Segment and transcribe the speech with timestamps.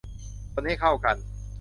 [0.53, 1.15] คนให้เข้ากัน